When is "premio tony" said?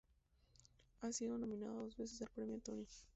2.31-2.87